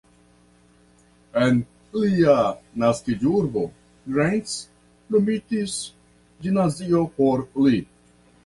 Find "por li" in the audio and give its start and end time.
7.21-7.87